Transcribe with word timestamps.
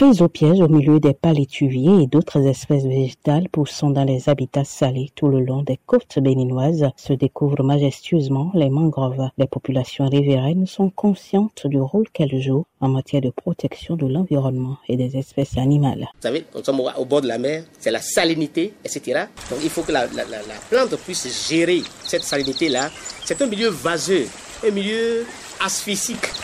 Prise 0.00 0.22
au 0.22 0.28
piège 0.28 0.62
au 0.62 0.68
milieu 0.68 0.98
des 0.98 1.12
palétuviers 1.12 2.04
et 2.04 2.06
d'autres 2.06 2.46
espèces 2.46 2.84
végétales 2.84 3.50
poussant 3.50 3.90
dans 3.90 4.04
les 4.04 4.30
habitats 4.30 4.64
salés 4.64 5.10
tout 5.14 5.28
le 5.28 5.40
long 5.40 5.62
des 5.62 5.78
côtes 5.84 6.18
béninoises 6.18 6.88
se 6.96 7.12
découvrent 7.12 7.62
majestueusement 7.62 8.50
les 8.54 8.70
mangroves. 8.70 9.28
Les 9.36 9.46
populations 9.46 10.08
riveraines 10.08 10.66
sont 10.66 10.88
conscientes 10.88 11.66
du 11.66 11.78
rôle 11.78 12.08
qu'elles 12.14 12.40
jouent 12.40 12.64
en 12.80 12.88
matière 12.88 13.20
de 13.20 13.28
protection 13.28 13.94
de 13.96 14.06
l'environnement 14.06 14.78
et 14.88 14.96
des 14.96 15.18
espèces 15.18 15.58
animales. 15.58 16.08
Vous 16.14 16.22
savez, 16.22 16.46
nous 16.54 16.64
sommes 16.64 16.80
au 16.80 17.04
bord 17.04 17.20
de 17.20 17.28
la 17.28 17.36
mer, 17.36 17.64
c'est 17.78 17.90
la 17.90 18.00
salinité, 18.00 18.72
etc. 18.82 19.24
Donc 19.50 19.58
il 19.62 19.68
faut 19.68 19.82
que 19.82 19.92
la, 19.92 20.06
la, 20.06 20.24
la 20.24 20.54
plante 20.70 20.96
puisse 20.96 21.46
gérer 21.46 21.82
cette 22.04 22.24
salinité-là. 22.24 22.88
C'est 23.26 23.42
un 23.42 23.46
milieu 23.46 23.68
vaseux, 23.68 24.26
un 24.66 24.70
milieu 24.70 25.26
asphyxique. 25.62 26.39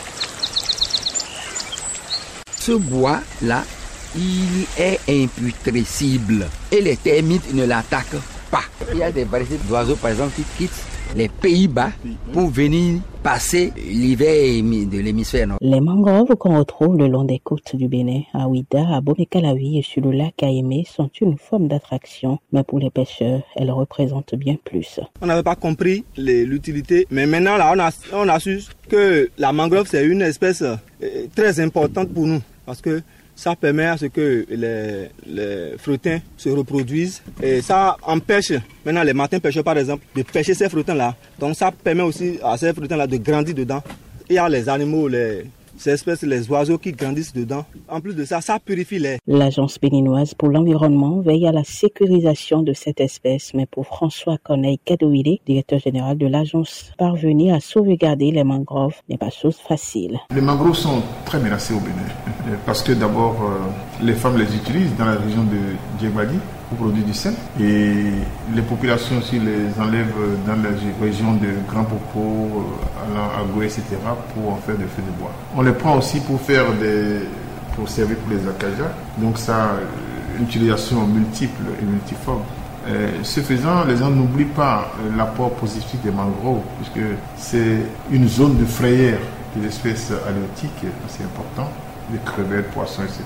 Ce 2.67 2.73
bois-là, 2.73 3.63
il 4.13 4.65
est 4.77 4.99
imputrescible 5.07 6.47
et 6.69 6.81
les 6.81 6.97
termites 6.97 7.53
ne 7.53 7.63
l'attaquent 7.63 8.21
pas. 8.51 8.63
Il 8.91 8.97
y 8.97 9.03
a 9.03 9.09
des 9.09 9.23
variétés 9.23 9.57
d'oiseaux, 9.69 9.95
par 9.95 10.11
exemple, 10.11 10.33
qui 10.35 10.43
quittent 10.57 10.83
les 11.15 11.29
Pays-Bas 11.29 11.91
pour 12.33 12.49
venir 12.49 12.99
passer 13.23 13.71
l'hiver 13.77 14.61
de 14.61 14.99
l'hémisphère 14.99 15.47
nord. 15.47 15.59
Les 15.61 15.79
mangroves 15.79 16.35
qu'on 16.35 16.57
retrouve 16.57 16.97
le 16.97 17.07
long 17.07 17.23
des 17.23 17.39
côtes 17.39 17.73
du 17.73 17.87
Bénin, 17.87 18.23
à 18.33 18.49
Ouida, 18.49 18.97
à 18.97 18.99
Bomekalavi 18.99 19.79
et 19.79 19.81
sur 19.81 20.01
le 20.01 20.11
lac 20.11 20.43
Aimé 20.43 20.85
sont 20.93 21.09
une 21.21 21.37
forme 21.37 21.69
d'attraction, 21.69 22.37
mais 22.51 22.65
pour 22.65 22.79
les 22.79 22.89
pêcheurs, 22.89 23.43
elles 23.55 23.71
représentent 23.71 24.35
bien 24.35 24.57
plus. 24.61 24.99
On 25.21 25.27
n'avait 25.27 25.41
pas 25.41 25.55
compris 25.55 26.03
l'utilité, 26.17 27.07
mais 27.11 27.27
maintenant 27.27 27.55
là, 27.55 27.71
on 27.73 27.79
a, 27.79 27.91
on 28.11 28.27
a 28.27 28.41
su 28.41 28.59
que 28.89 29.29
la 29.37 29.53
mangrove 29.53 29.87
c'est 29.89 30.05
une 30.05 30.21
espèce 30.21 30.61
euh, 30.63 30.75
très 31.33 31.61
importante 31.61 32.09
pour 32.09 32.27
nous 32.27 32.41
parce 32.67 32.81
que 32.81 33.01
ça 33.33 33.55
permet 33.55 33.85
à 33.85 33.97
ce 33.97 34.07
que 34.07 34.45
les, 34.49 35.09
les 35.25 35.75
se 36.37 36.49
reproduisent 36.49 37.21
et 37.41 37.61
ça 37.61 37.95
empêche 38.03 38.51
maintenant 38.85 39.03
les 39.03 39.13
matins 39.13 39.39
pêcheurs 39.39 39.63
par 39.63 39.77
exemple 39.77 40.03
de 40.13 40.21
pêcher 40.23 40.53
ces 40.53 40.67
fruitins 40.67 40.93
là. 40.93 41.15
Donc 41.39 41.55
ça 41.55 41.71
permet 41.71 42.03
aussi 42.03 42.39
à 42.43 42.57
ces 42.57 42.73
fruitins 42.73 42.97
là 42.97 43.07
de 43.07 43.15
grandir 43.15 43.55
dedans. 43.55 43.81
Il 44.29 44.35
y 44.35 44.37
a 44.37 44.49
les 44.49 44.67
animaux, 44.67 45.07
les, 45.07 45.45
ces 45.77 45.91
espèces, 45.91 46.23
les 46.23 46.49
oiseaux 46.49 46.77
qui 46.77 46.91
grandissent 46.91 47.33
dedans. 47.33 47.65
En 47.87 48.01
plus 48.01 48.15
de 48.15 48.25
ça, 48.25 48.41
ça 48.41 48.59
purifie 48.59 48.99
l'air. 48.99 49.19
L'Agence 49.27 49.79
béninoise 49.79 50.33
pour 50.33 50.49
l'environnement 50.49 51.21
veille 51.21 51.47
à 51.47 51.51
la 51.51 51.63
sécurisation 51.63 52.61
de 52.61 52.73
cette 52.73 52.99
espèce, 52.99 53.53
mais 53.53 53.65
pour 53.65 53.85
François 53.85 54.37
Corneille 54.37 54.79
Kadouili, 54.83 55.41
directeur 55.45 55.79
général 55.79 56.17
de 56.17 56.27
l'agence, 56.27 56.91
parvenir 56.97 57.53
à 57.53 57.59
sauvegarder 57.59 58.31
les 58.31 58.43
mangroves 58.43 58.95
n'est 59.09 59.17
pas 59.17 59.29
chose 59.29 59.57
facile. 59.57 60.19
Les 60.33 60.41
mangroves 60.41 60.75
sont 60.75 61.01
très 61.25 61.39
menacés 61.39 61.73
au 61.73 61.79
Bénin, 61.79 62.57
parce 62.65 62.81
que 62.81 62.93
d'abord, 62.93 63.35
euh, 63.43 64.05
les 64.05 64.13
femmes 64.13 64.37
les 64.37 64.55
utilisent 64.55 64.95
dans 64.97 65.05
la 65.05 65.15
région 65.15 65.43
de 65.43 65.99
Djebali 65.99 66.37
pour 66.69 66.77
produire 66.77 67.05
du 67.05 67.13
sel. 67.13 67.33
Et 67.59 68.11
les 68.53 68.61
populations 68.61 69.17
aussi 69.17 69.39
les 69.39 69.79
enlèvent 69.81 70.13
dans 70.45 70.55
les 70.55 71.05
régions 71.05 71.33
de 71.33 71.47
Grand 71.69 71.83
Popo, 71.83 72.65
allant 73.03 73.29
à 73.37 73.43
Goué, 73.53 73.65
etc. 73.65 73.83
pour 74.33 74.53
en 74.53 74.57
faire 74.57 74.75
des 74.75 74.85
feux 74.85 75.01
de 75.01 75.19
bois. 75.19 75.31
On 75.55 75.61
les 75.61 75.73
prend 75.73 75.97
aussi 75.97 76.19
pour 76.19 76.39
faire 76.41 76.73
des 76.73 77.21
pour 77.77 77.87
servir 77.87 78.17
pour 78.17 78.31
les 78.31 78.47
acacias. 78.47 78.91
Donc 79.19 79.37
ça, 79.37 79.75
une 80.37 80.45
utilisation 80.45 81.05
multiple 81.05 81.61
et 81.79 81.85
multiforme. 81.85 82.41
Et 82.87 83.23
ce 83.23 83.41
faisant, 83.41 83.85
les 83.85 83.97
gens 83.97 84.09
n'oublient 84.09 84.45
pas 84.45 84.91
l'apport 85.15 85.51
positif 85.51 86.01
des 86.01 86.11
mangroves, 86.11 86.61
puisque 86.77 87.05
c'est 87.37 87.81
une 88.11 88.27
zone 88.27 88.57
de 88.57 88.65
frayère 88.65 89.19
des 89.55 89.67
espèces 89.67 90.11
halieutiques 90.27 90.85
assez 91.05 91.23
important, 91.23 91.69
des 92.09 92.19
crevettes, 92.25 92.71
poissons, 92.71 93.03
etc. 93.03 93.23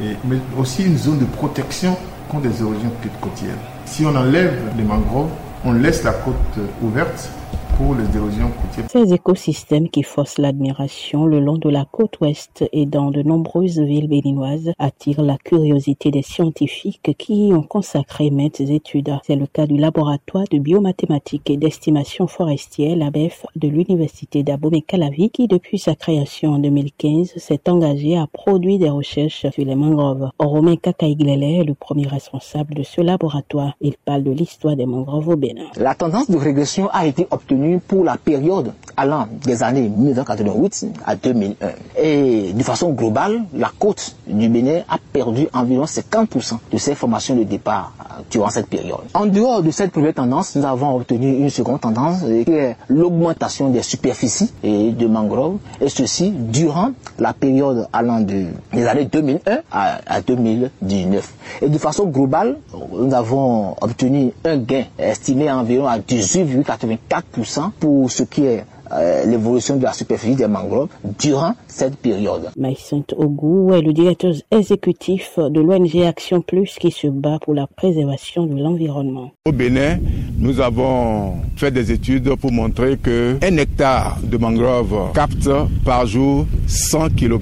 Mais 0.00 0.38
aussi 0.58 0.84
une 0.84 0.96
zone 0.96 1.18
de 1.18 1.24
protection 1.24 1.96
contre 2.28 2.48
des 2.48 2.62
origines 2.62 2.90
côtières. 3.20 3.56
Si 3.86 4.04
on 4.04 4.14
enlève 4.14 4.54
les 4.76 4.84
mangroves, 4.84 5.30
on 5.64 5.72
laisse 5.72 6.04
la 6.04 6.12
côte 6.12 6.34
ouverte 6.82 7.30
pour 7.78 7.94
les 7.94 8.16
érosions 8.16 8.50
côtières. 8.50 8.90
Ces 8.90 9.14
écosystèmes 9.14 9.88
qui 9.88 10.02
forcent 10.02 10.38
l'admiration 10.38 11.26
le 11.26 11.38
long 11.38 11.58
de 11.58 11.68
la 11.68 11.84
côte 11.84 12.20
ouest 12.20 12.64
et 12.72 12.86
dans 12.86 13.12
de 13.12 13.22
nombreuses 13.22 13.78
villes 13.78 14.08
béninoises 14.08 14.72
attirent 14.78 15.22
la 15.22 15.38
curiosité 15.38 16.10
des 16.10 16.22
scientifiques 16.22 17.14
qui 17.16 17.48
y 17.48 17.52
ont 17.54 17.62
consacré 17.62 18.30
maintes 18.30 18.60
études. 18.60 19.16
C'est 19.24 19.36
le 19.36 19.46
cas 19.46 19.66
du 19.66 19.76
laboratoire 19.76 20.44
de 20.50 20.58
biomathématiques 20.58 21.48
et 21.50 21.56
d'estimation 21.56 22.26
forestière, 22.26 22.96
l'ABEF, 22.96 23.46
de 23.54 23.68
l'université 23.68 24.42
d'Abomey-Calavi, 24.42 25.30
qui 25.30 25.46
depuis 25.46 25.78
sa 25.78 25.94
création 25.94 26.54
en 26.54 26.58
2015 26.58 27.34
s'est 27.36 27.68
engagé 27.68 28.18
à 28.18 28.26
produire 28.26 28.80
des 28.80 28.90
recherches 28.90 29.46
sur 29.52 29.64
les 29.64 29.76
mangroves. 29.76 30.30
Romain 30.40 30.74
Kakaïglele 30.76 31.44
est 31.44 31.64
le 31.64 31.74
premier 31.74 32.08
responsable 32.08 32.74
de 32.74 32.82
ce 32.82 33.00
laboratoire. 33.00 33.74
Il 33.80 33.94
parle 34.04 34.24
de 34.24 34.32
l'histoire 34.32 34.74
des 34.74 34.86
mangroves 34.86 35.28
au 35.28 35.36
Bénin. 35.36 35.66
La 35.76 35.94
tendance 35.94 36.28
de 36.28 36.36
régression 36.36 36.88
a 36.92 37.06
été 37.06 37.28
obtenue 37.30 37.67
pour 37.76 38.04
la 38.04 38.16
période 38.16 38.72
allant 38.96 39.28
des 39.44 39.62
années 39.62 39.88
1988 39.88 40.86
à 41.06 41.14
2001. 41.16 41.68
Et 42.02 42.52
de 42.52 42.62
façon 42.62 42.90
globale, 42.90 43.42
la 43.54 43.70
côte 43.78 44.16
du 44.26 44.48
Bénin 44.48 44.80
a 44.88 44.98
perdu 45.12 45.46
environ 45.52 45.84
50% 45.84 46.58
de 46.72 46.78
ses 46.78 46.94
formations 46.94 47.36
de 47.36 47.44
départ 47.44 47.92
durant 48.30 48.50
cette 48.50 48.68
période. 48.68 49.00
En 49.14 49.26
dehors 49.26 49.62
de 49.62 49.70
cette 49.70 49.92
première 49.92 50.14
tendance, 50.14 50.54
nous 50.56 50.64
avons 50.64 50.96
obtenu 50.96 51.38
une 51.38 51.50
seconde 51.50 51.80
tendance 51.80 52.20
qui 52.44 52.52
est 52.52 52.76
l'augmentation 52.88 53.70
des 53.70 53.82
superficies 53.82 54.52
et 54.62 54.92
de 54.92 55.06
mangroves, 55.06 55.58
et 55.80 55.88
ceci 55.88 56.30
durant 56.30 56.90
la 57.18 57.32
période 57.32 57.88
allant 57.92 58.20
de, 58.20 58.46
des 58.72 58.86
années 58.86 59.06
2001 59.06 59.58
à, 59.70 59.98
à 60.06 60.20
2019. 60.20 61.34
Et 61.62 61.68
de 61.68 61.78
façon 61.78 62.06
globale, 62.06 62.58
nous 62.92 63.14
avons 63.14 63.74
obtenu 63.80 64.32
un 64.44 64.56
gain 64.58 64.84
estimé 64.98 65.48
à 65.48 65.58
environ 65.58 65.86
à 65.86 65.98
18,84% 65.98 67.70
pour 67.78 68.10
ce 68.10 68.22
qui 68.22 68.44
est 68.44 68.64
euh, 68.92 69.24
l'évolution 69.26 69.76
de 69.76 69.82
la 69.84 69.92
superficie 69.92 70.36
des 70.36 70.46
mangroves 70.46 70.88
durant 71.18 71.54
cette 71.66 71.96
période. 71.96 72.50
Maïsant 72.56 73.04
Ogou 73.16 73.72
est 73.74 73.82
le 73.82 73.92
directeur 73.92 74.32
exécutif 74.50 75.38
de 75.38 75.60
l'ONG 75.60 76.02
Action 76.06 76.40
Plus 76.40 76.76
qui 76.80 76.90
se 76.90 77.06
bat 77.06 77.38
pour 77.42 77.54
la 77.54 77.66
préservation 77.66 78.46
de 78.46 78.60
l'environnement. 78.60 79.30
Au 79.46 79.52
Bénin, 79.52 79.98
nous 80.38 80.60
avons 80.60 81.34
fait 81.56 81.70
des 81.70 81.90
études 81.92 82.34
pour 82.36 82.52
montrer 82.52 82.96
que 82.96 83.36
un 83.42 83.56
hectare 83.56 84.18
de 84.22 84.36
mangrove 84.36 85.12
capte 85.14 85.50
par 85.84 86.06
jour 86.06 86.46
100 86.66 87.10
kg 87.10 87.38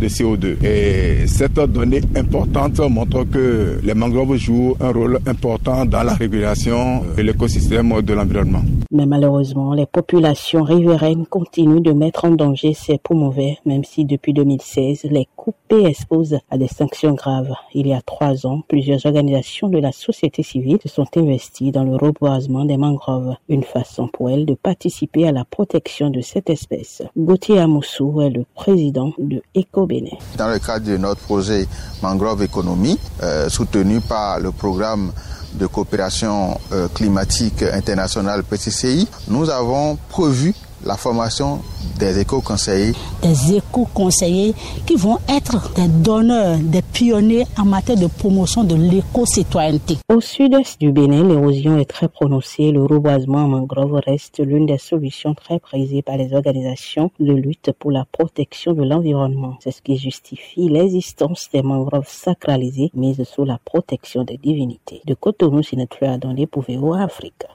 de 0.00 0.08
CO2. 0.08 0.64
Et 0.64 1.26
cette 1.26 1.54
donnée 1.54 2.00
importante 2.16 2.78
montre 2.80 3.24
que 3.24 3.80
les 3.82 3.94
mangroves 3.94 4.36
jouent 4.36 4.76
un 4.80 4.92
rôle 4.92 5.18
important 5.26 5.84
dans 5.84 6.02
la 6.02 6.14
régulation 6.14 7.02
de 7.16 7.22
l'écosystème 7.22 8.00
de 8.02 8.14
l'environnement. 8.14 8.62
Mais 8.90 9.04
malheureusement, 9.04 9.74
les 9.74 9.84
populations 9.84 10.62
riveraines 10.62 11.26
continuent 11.26 11.82
de 11.82 11.92
mettre 11.92 12.24
en 12.24 12.30
danger 12.30 12.72
ces 12.72 12.96
poumons 12.96 13.28
verts, 13.28 13.58
même 13.66 13.84
si 13.84 14.06
depuis 14.06 14.32
2016, 14.32 15.00
les 15.10 15.28
coupés 15.36 15.84
exposent 15.84 16.38
à 16.50 16.56
des 16.56 16.68
sanctions 16.68 17.12
graves. 17.12 17.52
Il 17.74 17.86
y 17.86 17.92
a 17.92 18.00
trois 18.00 18.46
ans, 18.46 18.62
plusieurs 18.66 19.04
organisations 19.04 19.68
de 19.68 19.76
la 19.76 19.92
société 19.92 20.42
civile 20.42 20.78
se 20.82 20.88
sont 20.88 21.06
investies 21.16 21.70
dans 21.70 21.84
le 21.84 21.96
reboisement 21.96 22.64
des 22.64 22.78
mangroves, 22.78 23.34
une 23.50 23.62
façon 23.62 24.08
pour 24.08 24.30
elles 24.30 24.46
de 24.46 24.54
participer 24.54 25.28
à 25.28 25.32
la 25.32 25.44
protection 25.44 26.08
de 26.08 26.22
cette 26.22 26.48
espèce. 26.48 27.02
Gauthier 27.14 27.58
Amoussou 27.58 28.22
est 28.22 28.30
le 28.30 28.46
président 28.54 29.12
de 29.18 29.42
Eco 29.54 29.86
Bénin. 29.86 30.16
Dans 30.38 30.48
le 30.48 30.58
cadre 30.58 30.86
de 30.86 30.96
notre 30.96 31.20
projet 31.20 31.66
Mangrove 32.02 32.42
Économie, 32.42 32.98
euh, 33.22 33.50
soutenu 33.50 34.00
par 34.00 34.40
le 34.40 34.50
programme 34.50 35.12
de 35.54 35.66
coopération 35.66 36.58
euh, 36.72 36.88
climatique 36.88 37.62
internationale 37.62 38.44
PCCI, 38.44 39.08
nous 39.28 39.50
avons 39.50 39.96
prévu 40.08 40.54
la 40.84 40.96
formation 40.96 41.60
des 41.98 42.20
éco-conseillers. 42.20 42.94
Des 43.22 43.56
éco-conseillers 43.56 44.54
qui 44.86 44.94
vont 44.94 45.18
être 45.28 45.72
des 45.74 45.88
donneurs, 45.88 46.58
des 46.58 46.82
pionniers 46.82 47.46
en 47.58 47.64
matière 47.64 47.98
de 47.98 48.06
promotion 48.06 48.64
de 48.64 48.74
l'éco-citoyenneté. 48.74 49.98
Au 50.08 50.20
sud-est 50.20 50.80
du 50.80 50.92
Bénin, 50.92 51.24
l'érosion 51.24 51.78
est 51.78 51.84
très 51.84 52.08
prononcée. 52.08 52.70
Le 52.70 52.84
reboisement 52.84 53.38
en 53.38 53.48
mangrove 53.48 54.00
reste 54.06 54.38
l'une 54.38 54.66
des 54.66 54.78
solutions 54.78 55.34
très 55.34 55.58
prisées 55.58 56.02
par 56.02 56.16
les 56.16 56.32
organisations 56.32 57.10
de 57.18 57.32
lutte 57.32 57.72
pour 57.78 57.90
la 57.90 58.04
protection 58.04 58.72
de 58.72 58.84
l'environnement. 58.84 59.56
C'est 59.60 59.72
ce 59.72 59.82
qui 59.82 59.96
justifie 59.96 60.68
l'existence 60.68 61.48
des 61.52 61.62
mangroves 61.62 62.08
sacralisées 62.08 62.90
mises 62.94 63.24
sous 63.24 63.44
la 63.44 63.58
protection 63.64 64.24
des 64.24 64.36
divinités. 64.36 65.02
De 65.06 65.14
Cotonou, 65.14 65.62
Sinetfleur 65.62 66.12
Adondé 66.12 66.46
pour 66.46 66.64
VO 66.68 66.94
Afrique. 66.94 67.44